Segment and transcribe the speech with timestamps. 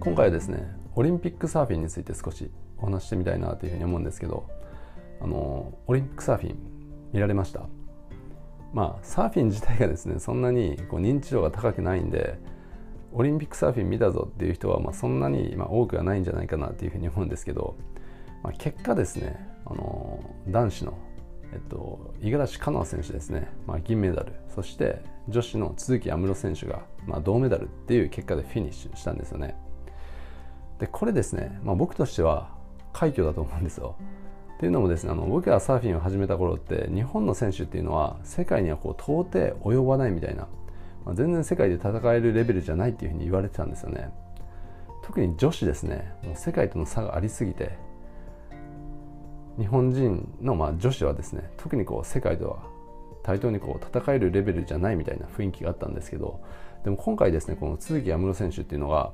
[0.00, 4.48] 今回はですねオリンピックサーフィンについて少しお話してみたいなというふうに思うんですけど
[5.20, 6.56] あのオリンピックサーフィン
[7.12, 7.68] 見られました？
[8.72, 12.38] まあサーフィン自体がですねそんなにこう認知度が高くないんで
[13.12, 17.76] オリンピックサーフィン見たぞっていう人はまあそんなにまあ多くはないんじゃないかなというふうに思うんですけど、
[18.42, 20.98] まあ、結果ですねあの男子の
[21.52, 29.56] えっと、五十嵐カノア選手ですね、まあ、銀メダルそして女子の都筑有夢路選手が、まあ、銅メダルっていう結果でフィニッシュしたんですよね。
[30.80, 32.48] でこれですね、まあ、僕としては
[32.92, 33.96] 快挙だと思うんですよ。
[34.54, 40.48] っていうのもですねあの僕がサーフィンを始めた頃って日本の選手っていうのは世界にはこう到底及ばないみたいな、
[41.06, 44.10] まあ、全然世界で戦えるレベルじゃないっていうふうに言われてたんですよね。
[45.02, 47.72] 特に女子ですねもう世界との差がありすぎて
[49.58, 52.58] 日本人のまあ女子はですね特にこう世界では
[53.22, 56.40] 対等にこう戦えるレベルじゃないみたいな雰囲気があったんですけど
[56.84, 59.12] でも今回ですねこの都筑有夢路選手っていうのが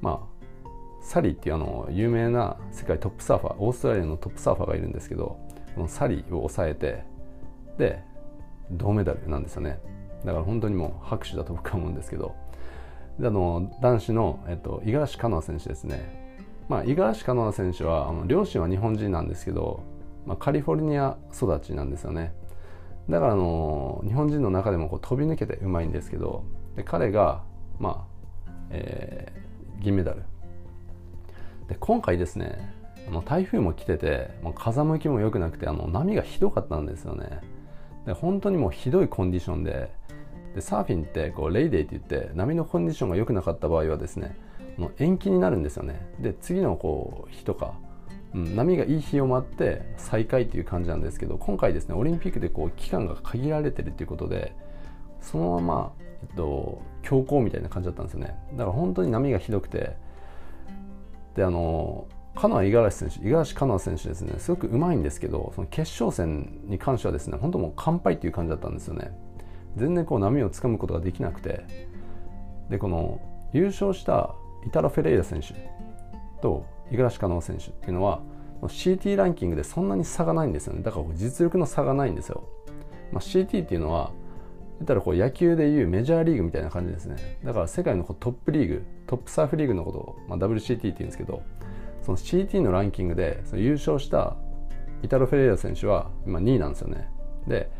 [0.00, 0.37] まあ
[1.00, 5.38] サリーっていうあの有名な世界トップサーファーオーストラリアのトップサーファーがいるんですけど
[5.74, 7.04] このサリーを抑えて
[7.78, 8.02] で
[8.70, 9.80] 銅メダルなんですよね。
[10.24, 12.34] だから本当にもう拍手だと僕は思うんですけど。
[13.18, 16.38] であの男子の、えっと、五十嵐カノア選手ですね。
[16.68, 19.82] まあ、五十嵐カノア選手はあの両親は日本人なんですけど、
[20.26, 22.32] まあ、カリフォルニア育ちなんですよね。
[23.08, 26.44] だからあの日本人の中でもこう飛び抜けてうまいんですけど
[26.76, 27.42] で彼が、
[27.78, 28.06] ま
[28.46, 30.22] あえー、銀メダル。
[31.68, 32.74] で今回ですね
[33.06, 37.40] あの台風も来ててもう風向きも良くなくてあの波がひどかったんですよね。
[38.06, 39.90] で本当にもうひどいコンディションで
[40.54, 44.36] でサーフィンってこうレイデイって言って波のコンディションが良くなかった場合はですね
[44.78, 46.00] の延期になるんですよね。
[46.20, 47.74] で次のこう日とか、
[48.34, 54.54] うん、波がいい日を待って再開っていう感じなんですけど今回ですねオリンピックでこう期間が限られてるっていうことで
[55.20, 58.38] そのまま、えっと、強行みたいな感じだったんですよね。
[58.52, 59.96] だから本当に波がひどくて
[61.34, 69.12] であのカノア五十嵐選手五十嵐カノア選手ですねすごくうまいんですけどその決勝戦に関してはですね本当もう完敗っていう感じだったんですよね。
[69.76, 71.88] 全然こう波をつかむことができなくて。
[72.68, 73.20] でこの
[73.52, 74.34] 優勝した
[74.66, 75.54] イタロ・フェレイラ選手
[76.40, 78.20] と五十嵐カノ選手っていうのは
[78.62, 80.82] CT ランキングでそんなに差がないんですよね。
[80.82, 82.44] だから実力の差がないんですよ、
[83.12, 84.10] まあ、CT っていうのは
[84.78, 87.38] 言ったらこう野球でいうメジャーリーグみたいな感じですね。
[87.44, 91.42] だから世界のトップリーグトップサーフリーグのことを、まあ、WCT って言うんですけど
[92.02, 94.36] その CT のランキングでその優勝した
[95.02, 97.08] イタロ・フェレイラ選手は今2位なんですよね。
[97.46, 97.70] で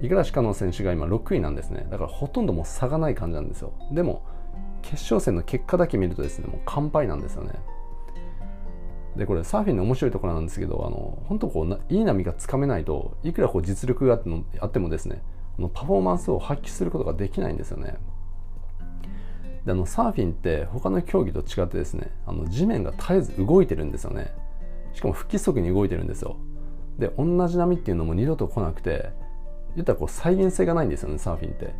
[0.00, 1.86] 五十嵐カノ選手が今6位なんですね。
[1.90, 3.72] だからほとんどもう差がない感じなんですよ。
[3.92, 4.24] でも
[4.82, 7.52] 決勝戦の結果だけ見るとですねもう完敗なんですよね。
[9.16, 14.20] でこれサーフィンの面白いところなんですけどあの本当こういい波がつかめないといくらこう実力が
[14.60, 15.22] あってもですね
[15.58, 17.96] のパフォーマンスを発揮することができないんですよね。
[19.64, 24.32] であのサーフィンって他の競技と違ってですねあの地面が絶えず動いてるんですよね。
[24.94, 26.36] しかも不規則に動いてるんですよ。
[26.98, 29.10] で同じ波っていうのも二度と来なくて
[29.74, 31.66] 言ったらこう再現性がないんですよねサーフィンって。
[31.66, 31.74] だか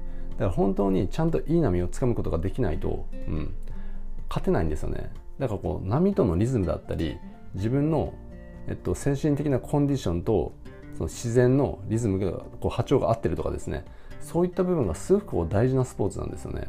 [0.47, 3.55] ら本当にちゃんといい波をつかむことができないと、うん、
[4.29, 5.11] 勝てないんですよね。
[5.39, 7.19] だからこう波とのリズムだったり
[7.55, 8.15] 自分の、
[8.69, 10.53] えっと、精神的なコンディションと
[10.95, 13.85] その自然のリズムがこう波長が合ってるとかですね。
[14.21, 16.69] そういった部分がすごくこう大事なスポーツなんですよね。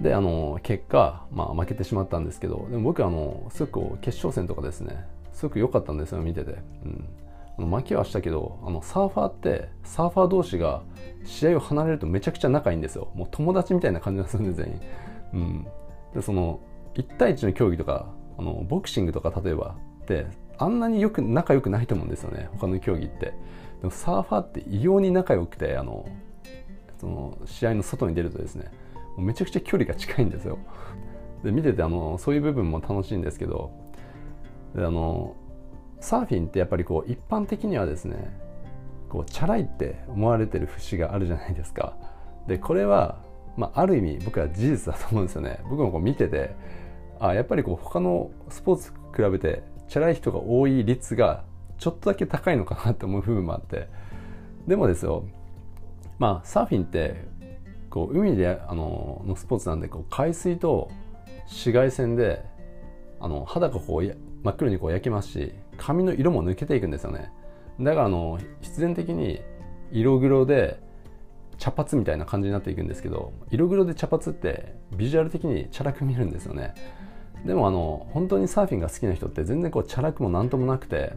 [0.00, 6.56] であの結果、まあ、負けてしまったんですけどでも僕はあのすごくこう決勝戦とかですねすごく良かったんですよ見てて、
[7.58, 10.82] うん、負けはしたけどあのサーファーってサーファー同士が
[11.24, 13.12] 試合を離れるとめちゃくちゃ仲いいんですよ。
[13.14, 14.80] もう友達みたいな感じがするんで全員、
[15.34, 15.66] うん、
[16.14, 16.60] でその
[16.94, 18.06] 1対1の競技とか
[18.38, 20.26] あのボクシングとか例えばって
[20.58, 22.48] あんなによく仲良くないと思うんですよね。
[22.52, 23.26] 他の競技って。
[23.26, 23.34] で
[23.84, 26.06] もサーファーって異様に仲良くてあの
[26.98, 28.70] その試合の外に出るとですね
[29.16, 30.58] もうめちゃくちゃ距離が近いんですよ。
[31.42, 33.72] で見ててあのそういう部分も楽しいんですけど
[34.76, 35.34] であの
[36.00, 38.38] サーフィンってやっぱりこう一般的にはですね
[39.08, 41.96] こうチャラいって思われてる節があるじゃないですか。
[42.46, 43.18] でこれは、
[43.56, 45.58] まあ、ある意味僕は事実だと思うんですよね。
[45.64, 46.54] 僕もこう見てて
[47.18, 51.44] あやっぱりこう他のスポーツ比べてチャラい人が多い率が
[51.76, 53.90] ちょっとだけ高いのかなって思う部分もあって。
[54.66, 55.28] でもですよ
[56.18, 57.26] まあサーフィンって
[57.90, 60.90] こう海であののスポーツなんでこう海水と
[61.44, 62.42] 紫外線で
[63.20, 67.30] あの肌がこう真っ黒にこう焼けますし髪の色も抜けていくんですよね。
[67.78, 69.42] だからあの必然的に
[69.90, 70.80] 色黒で
[71.58, 76.72] 茶髪みたいな感じになっていくんですけど色黒で茶髪ってビジュアル的にチャラく見えるんですよね。
[77.44, 81.14] でもあの本当にサーフィンが好きな人って全然こうチャラくも何ともなくて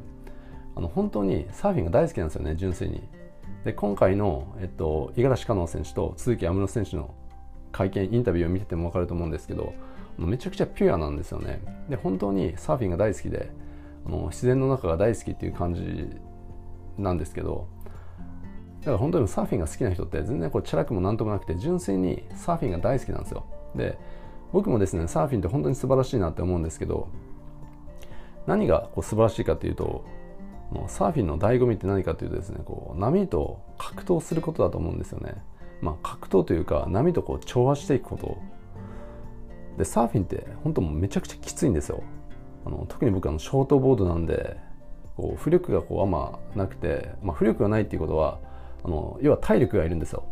[0.75, 3.03] あの本当にサーフィンが大好きなんですよね純粋に。
[3.63, 7.15] で今回の、えっと、五十嵐カノ選手と都筑有夢路選手の
[7.71, 9.73] 会見インタビューを見てても分かると思うんですけど
[10.17, 11.61] めちゃくちゃピュアなんですよね。
[11.89, 13.51] で本当にサーフィンが大好きで
[14.05, 16.09] あの自然の中が大好きっていう感じ
[16.97, 17.67] なんですけど
[18.79, 23.45] だから本当にサーフィンが好きな人って全然こうチャラくもなんともなくて純粋にサーフィンが大好きなんですよ。
[23.75, 23.97] で
[24.55, 27.09] 僕もですねサーフィンって本当に素晴らしいなって思うんですけど
[28.47, 30.05] 何がこう素晴らしいかっていうと
[30.87, 35.33] サーフィンの醍醐味って何かというとですねこう波と格闘することだと思うんですよね。
[35.81, 38.37] まあ格闘というか波とこう調和していくこと。
[39.77, 42.01] でサーフィンって本当もめちゃくちゃきついんですよ。
[42.65, 44.55] あの特に僕はショートボードなんで
[45.17, 48.39] こう浮力がこうあんまなくて、まあ、浮力がないっていうことは
[48.85, 50.23] あの要は体力がいるんですよ、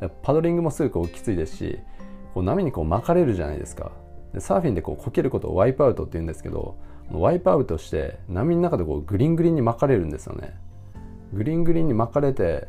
[0.00, 1.78] うん、パドリングもすごくこうきついですし
[2.34, 3.92] こう波にこう巻かれるじゃないですか。
[4.32, 6.76] でサーフィンでこうこけることをワイプアウトって言うんですけど
[7.10, 10.54] ワイプアウトして波の中でこうグリングリンに巻かれるんですよね。
[11.32, 12.68] グリングリンに巻かれて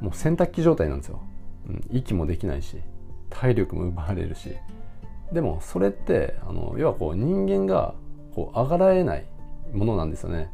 [0.00, 1.20] もう洗濯機状態なんですよ、
[1.68, 2.76] うん、息もできないし
[3.30, 4.54] 体力も奪われるし。
[5.32, 7.94] でもそれってあの要はこう人間が
[8.34, 9.24] こう上がられない
[9.72, 10.50] ものなんですよね。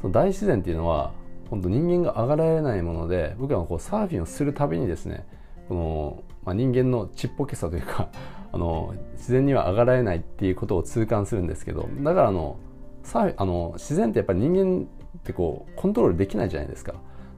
[0.00, 1.12] その大自然っていうのは
[1.48, 5.24] 本当人間が上がられないもので僕はこうサーフィンをするたびにですね
[5.68, 8.08] この、まあ、人間のちっぽけさというか
[8.52, 12.56] あの自然には上がられないっていうことを痛感するんですけどだからあの
[13.02, 14.86] サあの自然ってやっぱり人間
[15.18, 16.94] ってこうコントロールできないじゃないですか。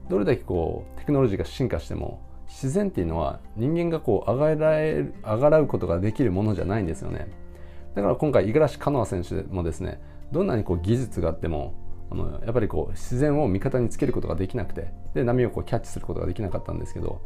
[0.09, 7.27] どれだけこうテクノロジーが進化しても自然っていうのは人間がこう上がられ上がらうことができるものじゃないんですよね。
[7.93, 10.01] だから今回五十嵐カノア選手もですね
[10.31, 11.73] どんなにこう技術があっても
[12.11, 17.21] あのやっぱりこう自然を味方につけることができなくてで波をこうキャッチすることができなかったんですけど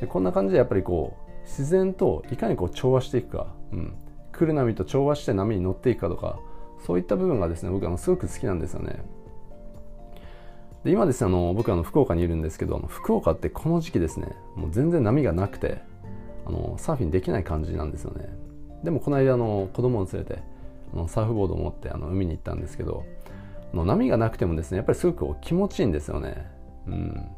[0.00, 3.92] でこんな感じでやっぱりこう自然といかにこう調和していくか、うん、
[4.32, 6.38] 来る波と調和して波に乗っていくかとか
[6.86, 9.02] そういった部分がですね僕はすごく好きなんですよね。
[10.84, 15.82] で今ですねあの僕あの福岡にいるんですけど福岡ってこの時期ですねもう全然波がなくて
[16.46, 18.28] あのサーフィンできない感じなんですよね。
[18.82, 20.42] でもこの間あの子供を連れて
[20.94, 23.04] あのサーフボードを持ってあの海に行ったんですけど
[23.74, 26.50] の波がなくてもですねやっぱりすごく気持ちいいんですよね。
[26.86, 27.28] うん。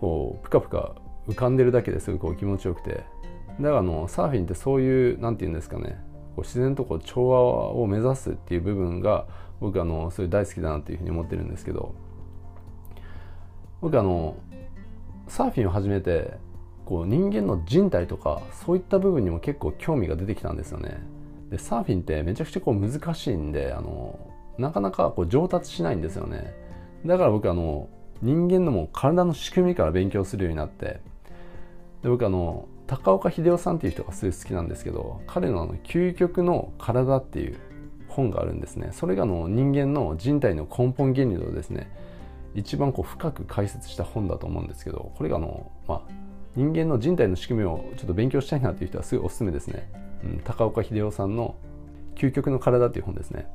[0.00, 0.94] こうぷかぷか
[1.28, 3.04] 浮かんでるだけですごく気持ちよくて。
[3.60, 5.98] だからあのサーフィンってそういう何て言うんですかね。
[6.34, 7.40] こう自然とこう調和
[7.72, 9.26] を目指すっていう部分が
[9.60, 11.94] 僕あのそれ大好きだなっていうふうに思ってるんですけど。
[13.80, 14.36] 僕あの
[15.28, 16.38] サーフィンを始めて
[16.84, 20.98] こう人間の人体とかそういった部分にも結構興味が出てきたんですよね。
[21.50, 24.18] でサーフィンってめちゃくちゃこう難しいんであの
[24.58, 26.54] なかなかこう上達しないんですよね。
[27.04, 27.88] だから僕あの
[28.22, 31.00] 人間のも体の仕組みから勉強するようになって
[32.06, 37.58] で僕あの高岡秀夫さんっていう人がすごい好きなんですけど彼のあの「究極の体」っていう
[38.06, 38.90] 本があるんですね。
[38.92, 41.90] それがあの人間の人体の根本原理をですね
[42.54, 46.02] 一番こう深く解説した本だと思うんですけどこれがあの、まあ、
[46.54, 49.90] 人間の人体の仕組みをちょっと勉強したいなっていう人はすごいおすすめですね、
[50.22, 51.56] うん、高岡秀夫さんの
[52.14, 53.48] 「究極の体」っていう本ですね。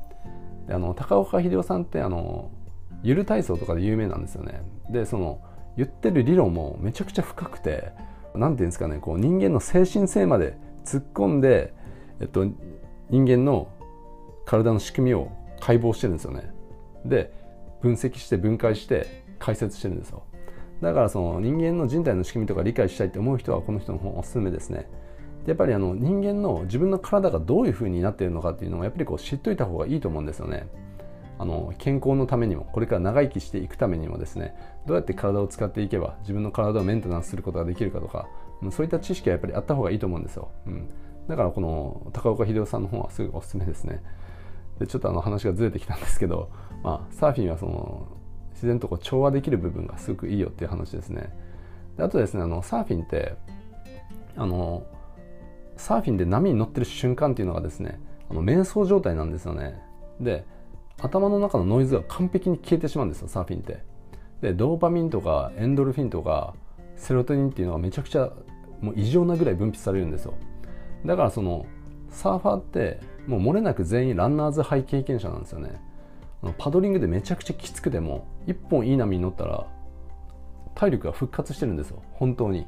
[0.68, 2.52] であの高岡秀夫さんってあの
[3.02, 4.62] ゆる体操とかで有名なんですよね。
[4.90, 5.40] でその
[5.78, 7.94] 言ってる理論もめちゃくちゃ深くて
[8.36, 11.74] 何て言うんですかねこう人間の精神性まで突っ込んで、
[12.20, 12.46] えっと、
[13.10, 13.68] 人間の
[14.46, 16.52] 体の仕組みを解剖してるんですよね。
[17.06, 17.34] で
[17.82, 20.24] 分析して分解して解説してるんですよ。
[20.82, 24.90] だからその人間の人体の仕組みとか理解したいって思う人はこの人の本おすすめですね。
[25.46, 30.68] やっぱりあの人間の自分の体がどういうふうになっているのかっていうのをやっぱりこう知っといた方がいいと思うんですよね。
[31.42, 34.54] あの健康のためにもこれから長生きしていくためにもですね
[34.86, 38.28] どうやって体を使っていけば自分の体をメンテナンスすることができるかとか
[38.70, 40.88] そういった知識はやっぱりあった方がいいと思うんですよ、うん、
[41.28, 44.04] だからこの高岡秀夫さんの本はすぐおすすめですね。
[44.78, 46.52] でちょっとあの話がずれてきたんですけど、
[46.84, 48.08] まあ、サーフィンはその
[48.52, 51.34] 自然とこう調和できる部分がすごくいいよっていう話ですね。
[51.98, 53.36] であとですねあのサーフィンって
[54.36, 54.84] あの
[55.76, 59.82] サーフィンで波に乗ってる瞬間っていうのがですねあの瞑想状態なんですよね。
[60.20, 60.46] で
[61.02, 63.84] 頭の中のノイズが完璧に消えてしまうんですよサーフィンって。
[64.42, 66.54] でドーパミンとかエンドルフィンとか
[66.96, 68.32] セロトニンっていうのがめちゃくちゃ
[68.82, 70.34] もう異常なぐらい分泌されるんですよ。
[71.06, 71.66] だからその
[72.10, 75.82] サーファーってもう漏れなく全員ランナーズハイ経験者なんですよね。
[76.58, 79.68] パドリングでめちゃくちゃきつくても一本いい波に乗ったら
[80.74, 82.02] 体力が復活してるんですよ。
[82.14, 82.66] 本当に。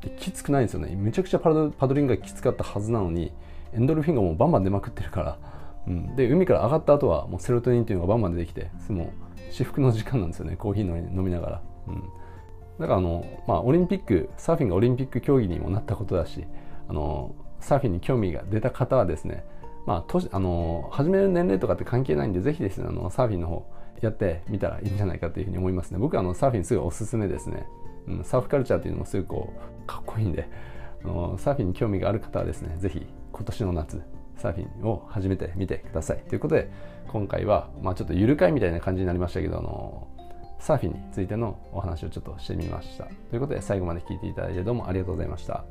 [0.00, 0.96] できつくないんですよね。
[0.96, 3.32] めちゃくちゃパドリングがきつかったはずなのに
[3.74, 5.38] エンドルフィンがもうバンバン出まくってるから。
[5.86, 10.56] うん、で海から上がった後はもうセロトニンっていうのがバンバン出てきてもう至福の時間なんですよね。
[10.56, 12.02] コーヒー飲みながら、うん、
[12.78, 16.44] だからあの、まあ、オリンピックサーフィンがオリンピック競技にもなったことだし
[16.88, 19.44] あのサーフィンに興味が出た方はですね
[19.86, 23.66] まあ、あの始める年齢とかって関係ないんでぜひですねあのサーフィンの方
[24.02, 25.98] やってみたらいいんじゃないかというふうに思いますね。
[25.98, 27.66] 僕はあのサーフィンすごいおすすめですね、
[28.06, 29.52] うん、サーフカルチャーっていうのもすごいこ
[29.84, 30.48] うかっこいいんで。
[31.02, 34.02] あのサーフィンに興味がある方はですね是非今年の夏
[34.40, 36.70] サーフィンを始めてみてくださいということで
[37.08, 40.08] 今回は、まあ、ちょっとゆるかいみたいな感じになりましたけどあの
[40.58, 45.64] サーフィンについてのお話をちょっとしてみましたということで最後まで聞いていただいてどうもありがとうございました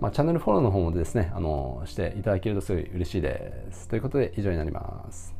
[0.00, 3.86] まあ、チャンネルフォローの方もですね、あの、していただけるとすごい嬉しいです。
[3.86, 5.34] ということで以上になります。